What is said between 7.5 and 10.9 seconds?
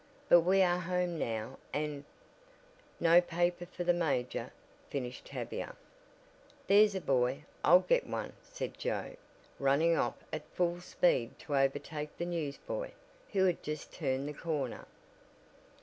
I'll get one," said Joe, running off at full